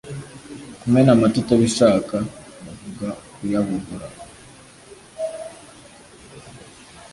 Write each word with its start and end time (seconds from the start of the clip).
kumena 0.81 1.09
Amata 1.15 1.37
utabishakabavuga 1.41 3.07
Kuyabogora 3.33 4.07